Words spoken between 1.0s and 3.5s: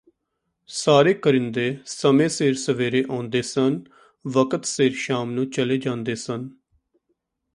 ਕਰਿੰਦੇ ਸਮੇਂ ਸਿਰ ਸਵੇਰੇ ਆਉਂਦੇ